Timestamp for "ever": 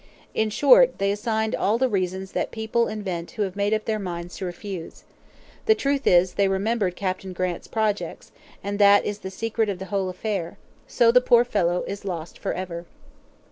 12.51-12.85